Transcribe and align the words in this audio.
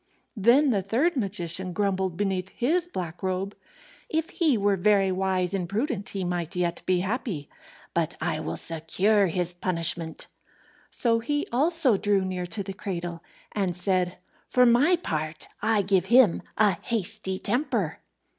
Then 0.35 0.71
the 0.71 0.81
third 0.81 1.15
magician 1.15 1.73
grumbled 1.73 2.17
beneath 2.17 2.49
his 2.49 2.87
black 2.87 3.21
robe, 3.21 3.55
"If 4.09 4.31
he 4.31 4.57
were 4.57 4.75
very 4.75 5.11
wise 5.11 5.53
and 5.53 5.69
prudent 5.69 6.09
he 6.09 6.23
might 6.23 6.55
yet 6.55 6.81
be 6.87 7.01
happy. 7.01 7.49
But 7.93 8.15
I 8.19 8.39
will 8.39 8.57
secure 8.57 9.27
his 9.27 9.53
punishment." 9.53 10.25
So 10.89 11.19
he 11.19 11.45
also 11.51 11.97
drew 11.97 12.25
near 12.25 12.47
to 12.47 12.63
the 12.63 12.73
cradle, 12.73 13.21
and 13.51 13.75
said, 13.75 14.17
"For 14.49 14.65
my 14.65 14.95
part, 14.95 15.47
I 15.61 15.83
give 15.83 16.05
him 16.05 16.41
a 16.57 16.77
hasty 16.81 17.37
temper." 17.37 17.99